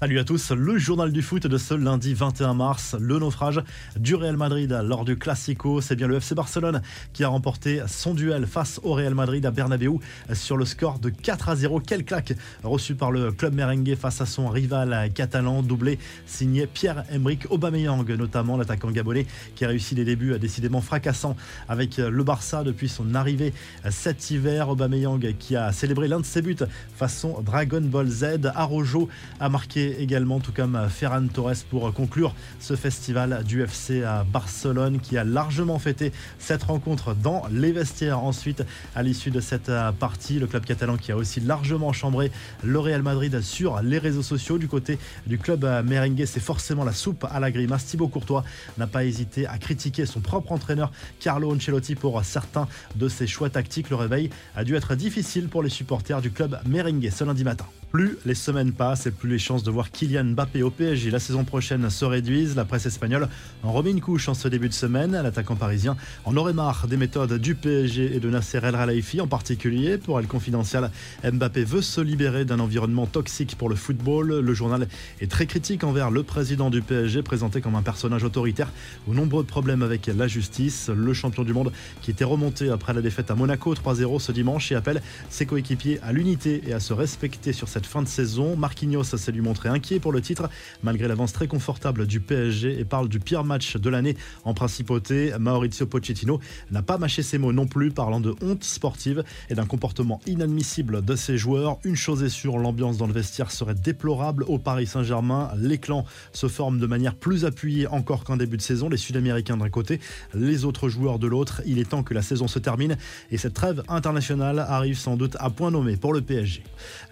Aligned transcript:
Salut 0.00 0.18
à 0.18 0.24
tous, 0.24 0.50
le 0.50 0.76
journal 0.76 1.12
du 1.12 1.22
foot 1.22 1.46
de 1.46 1.56
ce 1.56 1.72
lundi 1.72 2.14
21 2.14 2.54
mars, 2.54 2.96
le 2.98 3.20
naufrage 3.20 3.62
du 3.96 4.16
Real 4.16 4.36
Madrid 4.36 4.76
lors 4.82 5.04
du 5.04 5.16
Classico, 5.16 5.80
c'est 5.80 5.94
bien 5.94 6.08
le 6.08 6.16
FC 6.16 6.34
Barcelone 6.34 6.82
qui 7.12 7.22
a 7.22 7.28
remporté 7.28 7.80
son 7.86 8.12
duel 8.12 8.44
face 8.46 8.80
au 8.82 8.94
Real 8.94 9.14
Madrid 9.14 9.46
à 9.46 9.52
Bernabeu 9.52 9.92
sur 10.32 10.56
le 10.56 10.64
score 10.64 10.98
de 10.98 11.10
4 11.10 11.48
à 11.48 11.54
0. 11.54 11.78
Quelle 11.78 12.04
claque 12.04 12.32
reçue 12.64 12.96
par 12.96 13.12
le 13.12 13.30
club 13.30 13.54
merengue 13.54 13.94
face 13.94 14.20
à 14.20 14.26
son 14.26 14.48
rival 14.48 15.12
catalan, 15.14 15.62
doublé 15.62 16.00
signé 16.26 16.66
Pierre-Emerick 16.66 17.46
Aubameyang, 17.50 18.10
notamment 18.16 18.56
l'attaquant 18.56 18.90
gabonais 18.90 19.26
qui 19.54 19.64
a 19.64 19.68
réussi 19.68 19.94
des 19.94 20.04
débuts 20.04 20.36
décidément 20.40 20.80
fracassants 20.80 21.36
avec 21.68 21.98
le 21.98 22.24
Barça 22.24 22.64
depuis 22.64 22.88
son 22.88 23.14
arrivée 23.14 23.54
cet 23.90 24.28
hiver. 24.32 24.70
Aubameyang 24.70 25.36
qui 25.38 25.54
a 25.54 25.70
célébré 25.70 26.08
l'un 26.08 26.18
de 26.18 26.26
ses 26.26 26.42
buts 26.42 26.56
façon 26.96 27.40
Dragon 27.42 27.80
Ball 27.80 28.08
Z. 28.08 28.50
Arojo 28.56 29.08
a 29.38 29.48
marqué 29.48 29.83
également, 29.84 30.40
tout 30.40 30.52
comme 30.52 30.78
Ferran 30.88 31.26
Torres, 31.26 31.64
pour 31.70 31.92
conclure 31.92 32.34
ce 32.60 32.76
festival 32.76 33.42
du 33.44 33.62
FC 33.62 34.02
à 34.02 34.24
Barcelone 34.24 35.00
qui 35.00 35.16
a 35.16 35.24
largement 35.24 35.78
fêté 35.78 36.12
cette 36.38 36.62
rencontre 36.62 37.14
dans 37.14 37.42
les 37.50 37.72
vestiaires. 37.72 38.18
Ensuite, 38.18 38.64
à 38.94 39.02
l'issue 39.02 39.30
de 39.30 39.40
cette 39.40 39.70
partie, 39.98 40.38
le 40.38 40.46
club 40.46 40.64
catalan 40.64 40.96
qui 40.96 41.12
a 41.12 41.16
aussi 41.16 41.40
largement 41.40 41.92
chambré 41.92 42.30
le 42.62 42.78
Real 42.78 43.02
Madrid 43.02 43.40
sur 43.40 43.80
les 43.82 43.98
réseaux 43.98 44.22
sociaux. 44.22 44.58
Du 44.58 44.68
côté 44.68 44.98
du 45.26 45.38
club 45.38 45.64
merengue, 45.84 46.24
c'est 46.26 46.40
forcément 46.40 46.84
la 46.84 46.92
soupe 46.92 47.26
à 47.30 47.40
la 47.40 47.50
grimace. 47.50 47.86
Thibaut 47.86 48.08
Courtois 48.08 48.44
n'a 48.78 48.86
pas 48.86 49.04
hésité 49.04 49.46
à 49.46 49.58
critiquer 49.58 50.06
son 50.06 50.20
propre 50.20 50.52
entraîneur 50.52 50.92
Carlo 51.20 51.54
Ancelotti 51.54 51.94
pour 51.94 52.24
certains 52.24 52.68
de 52.96 53.08
ses 53.08 53.26
choix 53.26 53.50
tactiques. 53.50 53.90
Le 53.90 53.96
réveil 53.96 54.30
a 54.56 54.64
dû 54.64 54.74
être 54.76 54.94
difficile 54.94 55.48
pour 55.48 55.62
les 55.62 55.70
supporters 55.70 56.20
du 56.20 56.30
club 56.30 56.58
merengue 56.66 57.10
ce 57.10 57.24
lundi 57.24 57.44
matin. 57.44 57.66
Plus 57.90 58.18
les 58.26 58.34
semaines 58.34 58.72
passent 58.72 59.06
et 59.06 59.12
plus 59.12 59.30
les 59.30 59.38
chances 59.38 59.62
de 59.62 59.70
voir 59.74 59.90
Kylian 59.90 60.24
Mbappé 60.24 60.62
au 60.62 60.70
PSG 60.70 61.10
la 61.10 61.18
saison 61.18 61.44
prochaine 61.44 61.90
se 61.90 62.04
réduisent. 62.04 62.54
La 62.54 62.64
presse 62.64 62.86
espagnole 62.86 63.28
en 63.64 63.72
remet 63.72 63.90
une 63.90 64.00
couche 64.00 64.28
en 64.28 64.34
ce 64.34 64.46
début 64.46 64.68
de 64.68 64.74
semaine. 64.74 65.12
L'attaquant 65.20 65.56
parisien 65.56 65.96
en 66.24 66.36
aurait 66.36 66.52
marre 66.52 66.86
des 66.86 66.96
méthodes 66.96 67.34
du 67.34 67.56
PSG 67.56 68.14
et 68.14 68.20
de 68.20 68.30
Nasser 68.30 68.60
El 68.62 68.74
Khelaifi 68.74 69.20
en 69.20 69.26
particulier. 69.26 69.98
Pour 69.98 70.20
Elle 70.20 70.28
Confidential, 70.28 70.92
Mbappé 71.24 71.64
veut 71.64 71.82
se 71.82 72.00
libérer 72.00 72.44
d'un 72.44 72.60
environnement 72.60 73.06
toxique 73.06 73.56
pour 73.58 73.68
le 73.68 73.74
football. 73.74 74.38
Le 74.38 74.54
journal 74.54 74.86
est 75.20 75.30
très 75.30 75.46
critique 75.46 75.82
envers 75.82 76.12
le 76.12 76.22
président 76.22 76.70
du 76.70 76.80
PSG, 76.80 77.22
présenté 77.22 77.60
comme 77.60 77.74
un 77.74 77.82
personnage 77.82 78.22
autoritaire 78.22 78.70
aux 79.08 79.14
nombreux 79.14 79.42
problèmes 79.42 79.82
avec 79.82 80.06
la 80.06 80.28
justice. 80.28 80.88
Le 80.88 81.12
champion 81.12 81.42
du 81.42 81.52
monde 81.52 81.72
qui 82.00 82.12
était 82.12 82.24
remonté 82.24 82.70
après 82.70 82.94
la 82.94 83.02
défaite 83.02 83.32
à 83.32 83.34
Monaco 83.34 83.74
3-0 83.74 84.20
ce 84.20 84.30
dimanche 84.30 84.70
et 84.70 84.76
appelle 84.76 85.02
ses 85.30 85.46
coéquipiers 85.46 85.98
à 86.02 86.12
l'unité 86.12 86.62
et 86.64 86.72
à 86.72 86.78
se 86.78 86.92
respecter 86.92 87.52
sur 87.52 87.66
cette 87.66 87.86
fin 87.86 88.02
de 88.02 88.08
saison. 88.08 88.56
Marquinhos 88.56 89.02
s'est 89.02 89.32
lui 89.32 89.40
montré 89.40 89.63
inquiet 89.68 90.00
pour 90.00 90.12
le 90.12 90.20
titre, 90.20 90.48
malgré 90.82 91.08
l'avance 91.08 91.32
très 91.32 91.46
confortable 91.46 92.06
du 92.06 92.20
PSG 92.20 92.78
et 92.78 92.84
parle 92.84 93.08
du 93.08 93.20
pire 93.20 93.44
match 93.44 93.76
de 93.76 93.90
l'année 93.90 94.16
en 94.44 94.54
principauté. 94.54 95.32
Maurizio 95.38 95.86
Pochettino 95.86 96.40
n'a 96.70 96.82
pas 96.82 96.98
mâché 96.98 97.22
ses 97.22 97.38
mots 97.38 97.52
non 97.52 97.66
plus, 97.66 97.90
parlant 97.90 98.20
de 98.20 98.34
honte 98.42 98.64
sportive 98.64 99.24
et 99.50 99.54
d'un 99.54 99.66
comportement 99.66 100.20
inadmissible 100.26 101.04
de 101.04 101.16
ses 101.16 101.38
joueurs. 101.38 101.78
Une 101.84 101.96
chose 101.96 102.22
est 102.22 102.28
sûre, 102.28 102.58
l'ambiance 102.58 102.96
dans 102.96 103.06
le 103.06 103.12
vestiaire 103.12 103.50
serait 103.50 103.74
déplorable 103.74 104.44
au 104.48 104.58
Paris 104.58 104.86
Saint-Germain. 104.86 105.50
Les 105.56 105.78
clans 105.78 106.04
se 106.32 106.48
forment 106.48 106.78
de 106.78 106.86
manière 106.86 107.14
plus 107.14 107.44
appuyée 107.44 107.86
encore 107.86 108.24
qu'en 108.24 108.36
début 108.36 108.56
de 108.56 108.62
saison. 108.62 108.88
Les 108.88 108.96
Sud-Américains 108.96 109.56
d'un 109.56 109.70
côté, 109.70 110.00
les 110.34 110.64
autres 110.64 110.88
joueurs 110.88 111.18
de 111.18 111.26
l'autre. 111.26 111.62
Il 111.66 111.78
est 111.78 111.90
temps 111.90 112.02
que 112.02 112.14
la 112.14 112.22
saison 112.22 112.48
se 112.48 112.58
termine 112.58 112.96
et 113.30 113.38
cette 113.38 113.54
trêve 113.54 113.82
internationale 113.88 114.58
arrive 114.58 114.98
sans 114.98 115.16
doute 115.16 115.36
à 115.40 115.50
point 115.50 115.70
nommé 115.70 115.96
pour 115.96 116.12
le 116.12 116.20
PSG. 116.20 116.62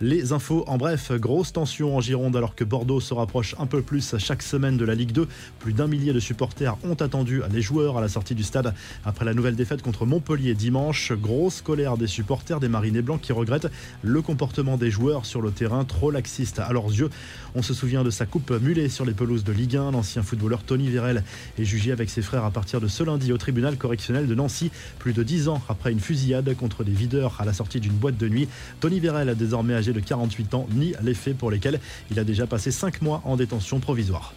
Les 0.00 0.32
infos 0.32 0.64
en 0.66 0.76
bref, 0.76 1.12
grosse 1.12 1.52
tension 1.52 1.96
en 1.96 2.00
Gironde 2.00 2.36
alors 2.42 2.56
que 2.56 2.64
Bordeaux 2.64 2.98
se 2.98 3.14
rapproche 3.14 3.54
un 3.60 3.66
peu 3.66 3.82
plus 3.82 4.16
chaque 4.18 4.42
semaine 4.42 4.76
de 4.76 4.84
la 4.84 4.96
Ligue 4.96 5.12
2. 5.12 5.28
Plus 5.60 5.72
d'un 5.72 5.86
millier 5.86 6.12
de 6.12 6.18
supporters 6.18 6.76
ont 6.82 6.94
attendu 6.94 7.40
les 7.52 7.62
joueurs 7.62 7.98
à 7.98 8.00
la 8.00 8.08
sortie 8.08 8.34
du 8.34 8.42
stade 8.42 8.74
après 9.04 9.24
la 9.24 9.32
nouvelle 9.32 9.54
défaite 9.54 9.80
contre 9.80 10.06
Montpellier 10.06 10.54
dimanche. 10.54 11.12
Grosse 11.12 11.62
colère 11.62 11.96
des 11.96 12.08
supporters 12.08 12.58
des 12.58 12.66
Marinés 12.66 13.00
Blancs 13.00 13.20
qui 13.20 13.32
regrettent 13.32 13.68
le 14.02 14.22
comportement 14.22 14.76
des 14.76 14.90
joueurs 14.90 15.24
sur 15.24 15.40
le 15.40 15.52
terrain 15.52 15.84
trop 15.84 16.10
laxiste 16.10 16.58
à 16.58 16.72
leurs 16.72 16.88
yeux. 16.88 17.10
On 17.54 17.62
se 17.62 17.74
souvient 17.74 18.02
de 18.02 18.10
sa 18.10 18.26
coupe 18.26 18.50
mulet 18.50 18.88
sur 18.88 19.04
les 19.04 19.14
pelouses 19.14 19.44
de 19.44 19.52
Ligue 19.52 19.76
1. 19.76 19.92
L'ancien 19.92 20.24
footballeur 20.24 20.64
Tony 20.64 20.90
Vérel 20.90 21.22
est 21.60 21.64
jugé 21.64 21.92
avec 21.92 22.10
ses 22.10 22.22
frères 22.22 22.44
à 22.44 22.50
partir 22.50 22.80
de 22.80 22.88
ce 22.88 23.04
lundi 23.04 23.32
au 23.32 23.38
tribunal 23.38 23.76
correctionnel 23.76 24.26
de 24.26 24.34
Nancy, 24.34 24.72
plus 24.98 25.12
de 25.12 25.22
10 25.22 25.46
ans 25.46 25.62
après 25.68 25.92
une 25.92 26.00
fusillade 26.00 26.56
contre 26.56 26.82
des 26.82 26.90
videurs 26.90 27.36
à 27.38 27.44
la 27.44 27.52
sortie 27.52 27.78
d'une 27.78 27.92
boîte 27.92 28.16
de 28.16 28.28
nuit. 28.28 28.48
Tony 28.80 28.98
Vérel, 28.98 29.32
désormais 29.36 29.74
âgé 29.74 29.92
de 29.92 30.00
48 30.00 30.56
ni 30.74 30.94
les 31.02 31.14
faits 31.14 31.36
pour 31.36 31.50
lesquels 31.50 31.78
il 32.10 32.18
a 32.18 32.24
déjà 32.32 32.46
passé 32.46 32.70
5 32.70 33.02
mois 33.02 33.20
en 33.24 33.36
détention 33.36 33.78
provisoire. 33.78 34.32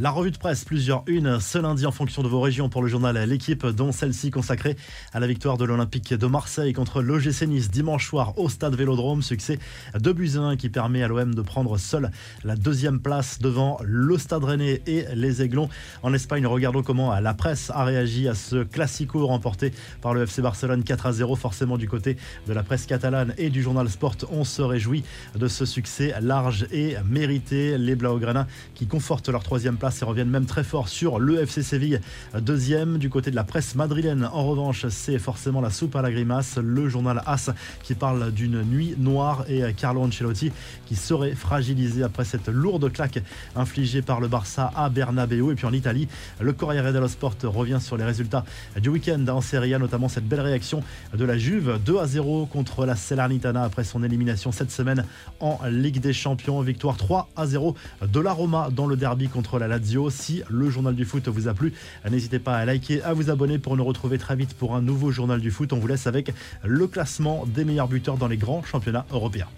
La 0.00 0.10
revue 0.12 0.30
de 0.30 0.38
presse, 0.38 0.64
plusieurs 0.64 1.02
unes 1.08 1.40
ce 1.40 1.58
lundi 1.58 1.84
en 1.84 1.90
fonction 1.90 2.22
de 2.22 2.28
vos 2.28 2.40
régions 2.40 2.68
pour 2.68 2.82
le 2.82 2.88
journal 2.88 3.18
L'équipe, 3.28 3.66
dont 3.66 3.90
celle-ci 3.90 4.30
consacrée 4.30 4.76
à 5.12 5.18
la 5.18 5.26
victoire 5.26 5.58
de 5.58 5.64
l'Olympique 5.64 6.14
de 6.14 6.26
Marseille 6.28 6.72
contre 6.72 7.02
l'OGC 7.02 7.48
Nice 7.48 7.68
dimanche 7.68 8.06
soir 8.06 8.38
au 8.38 8.48
stade 8.48 8.76
Vélodrome. 8.76 9.22
Succès 9.22 9.58
de 9.98 10.12
Buzyn 10.12 10.54
qui 10.56 10.68
permet 10.68 11.02
à 11.02 11.08
l'OM 11.08 11.34
de 11.34 11.42
prendre 11.42 11.76
seul 11.78 12.12
la 12.44 12.54
deuxième 12.54 13.00
place 13.00 13.40
devant 13.40 13.80
le 13.82 14.16
stade 14.18 14.44
Rennais 14.44 14.82
et 14.86 15.04
les 15.16 15.42
Aiglons. 15.42 15.68
En 16.04 16.14
Espagne, 16.14 16.46
regardons 16.46 16.84
comment 16.84 17.18
la 17.18 17.34
presse 17.34 17.72
a 17.74 17.82
réagi 17.82 18.28
à 18.28 18.36
ce 18.36 18.62
classico 18.62 19.26
remporté 19.26 19.72
par 20.00 20.14
le 20.14 20.22
FC 20.22 20.42
Barcelone 20.42 20.84
4 20.84 21.06
à 21.06 21.12
0. 21.12 21.34
Forcément, 21.34 21.76
du 21.76 21.88
côté 21.88 22.16
de 22.46 22.52
la 22.52 22.62
presse 22.62 22.86
catalane 22.86 23.34
et 23.36 23.50
du 23.50 23.62
journal 23.62 23.90
Sport, 23.90 24.14
on 24.30 24.44
se 24.44 24.62
réjouit 24.62 25.02
de 25.34 25.48
ce 25.48 25.64
succès 25.64 26.14
large 26.20 26.68
et 26.70 26.94
mérité. 27.04 27.76
Les 27.78 27.96
Blaugrana 27.96 28.46
qui 28.76 28.86
confortent 28.86 29.28
leur 29.28 29.42
troisième 29.42 29.76
place 29.76 29.87
et 29.90 30.04
reviennent 30.04 30.28
même 30.28 30.46
très 30.46 30.64
fort 30.64 30.88
sur 30.88 31.18
le 31.18 31.40
FC 31.42 31.62
Séville. 31.62 32.00
Deuxième 32.40 32.98
du 32.98 33.10
côté 33.10 33.30
de 33.30 33.36
la 33.36 33.44
presse 33.44 33.74
madrilène. 33.74 34.28
En 34.32 34.46
revanche, 34.46 34.86
c'est 34.88 35.18
forcément 35.18 35.60
la 35.60 35.70
soupe 35.70 35.96
à 35.96 36.02
la 36.02 36.10
grimace. 36.10 36.58
Le 36.62 36.88
journal 36.88 37.22
As 37.26 37.50
qui 37.82 37.94
parle 37.94 38.32
d'une 38.32 38.62
nuit 38.62 38.94
noire 38.98 39.44
et 39.48 39.62
Carlo 39.74 40.02
Ancelotti 40.02 40.52
qui 40.86 40.96
serait 40.96 41.34
fragilisé 41.34 42.02
après 42.02 42.24
cette 42.24 42.48
lourde 42.48 42.92
claque 42.92 43.20
infligée 43.56 44.02
par 44.02 44.20
le 44.20 44.28
Barça 44.28 44.70
à 44.76 44.88
Bernabeu. 44.90 45.52
Et 45.52 45.54
puis 45.54 45.66
en 45.66 45.72
Italie, 45.72 46.08
le 46.40 46.52
Corriere 46.52 46.92
dello 46.92 47.08
Sport 47.08 47.34
revient 47.44 47.78
sur 47.80 47.96
les 47.96 48.04
résultats 48.04 48.44
du 48.80 48.88
week-end 48.88 49.24
en 49.28 49.40
Serie 49.40 49.74
A, 49.74 49.78
notamment 49.78 50.08
cette 50.08 50.28
belle 50.28 50.40
réaction 50.40 50.82
de 51.14 51.24
la 51.24 51.38
Juve 51.38 51.78
2 51.84 51.98
à 51.98 52.06
0 52.06 52.46
contre 52.46 52.86
la 52.86 52.96
Salernitana 52.96 53.64
après 53.64 53.84
son 53.84 54.02
élimination 54.02 54.52
cette 54.52 54.70
semaine 54.70 55.04
en 55.40 55.58
Ligue 55.68 56.00
des 56.00 56.12
Champions. 56.12 56.60
Victoire 56.60 56.96
3 56.96 57.28
à 57.36 57.46
0 57.46 57.74
de 58.02 58.20
la 58.20 58.32
Roma 58.32 58.68
dans 58.70 58.86
le 58.86 58.96
derby 58.96 59.28
contre 59.28 59.58
la 59.58 59.68
si 60.10 60.42
le 60.48 60.70
journal 60.70 60.94
du 60.94 61.04
foot 61.04 61.28
vous 61.28 61.48
a 61.48 61.54
plu, 61.54 61.72
n'hésitez 62.10 62.38
pas 62.38 62.56
à 62.56 62.64
liker, 62.64 63.02
à 63.02 63.12
vous 63.12 63.30
abonner 63.30 63.58
pour 63.58 63.76
nous 63.76 63.84
retrouver 63.84 64.18
très 64.18 64.36
vite 64.36 64.54
pour 64.54 64.74
un 64.74 64.82
nouveau 64.82 65.10
journal 65.10 65.40
du 65.40 65.50
foot. 65.50 65.72
On 65.72 65.78
vous 65.78 65.86
laisse 65.86 66.06
avec 66.06 66.32
le 66.64 66.86
classement 66.86 67.44
des 67.46 67.64
meilleurs 67.64 67.88
buteurs 67.88 68.16
dans 68.16 68.28
les 68.28 68.36
grands 68.36 68.62
championnats 68.62 69.06
européens. 69.10 69.48